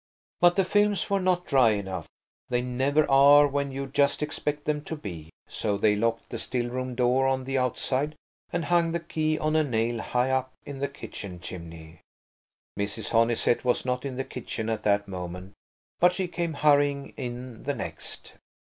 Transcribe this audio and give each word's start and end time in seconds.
But 0.39 0.55
the 0.55 0.65
films 0.65 1.11
were 1.11 1.19
not 1.19 1.45
dry 1.45 1.73
enough. 1.73 2.07
They 2.49 2.63
never 2.63 3.07
are 3.07 3.45
when 3.45 3.71
you 3.71 3.85
just 3.85 4.23
expect 4.23 4.65
them 4.65 4.81
to 4.85 4.95
be; 4.95 5.29
so 5.47 5.77
they 5.77 5.95
locked 5.95 6.29
the 6.31 6.39
still 6.39 6.71
room 6.71 6.95
door 6.95 7.27
on 7.27 7.43
the 7.43 7.59
outside 7.59 8.15
and 8.51 8.65
hung 8.65 8.93
the 8.93 8.99
key 8.99 9.37
on 9.37 9.55
a 9.55 9.63
nail 9.63 10.01
high 10.01 10.31
up 10.31 10.53
in 10.65 10.79
the 10.79 10.87
kitchen 10.87 11.39
chimney. 11.39 11.99
Mrs. 12.79 13.11
Honeysett 13.11 13.63
was 13.63 13.85
not 13.85 14.03
in 14.03 14.15
the 14.15 14.23
kitchen 14.23 14.69
at 14.69 14.81
that 14.81 15.07
moment, 15.07 15.53
but 15.99 16.13
she 16.13 16.27
came 16.27 16.53
hurrying 16.55 17.13
in 17.15 17.61
the 17.61 17.75
next. 17.75 18.33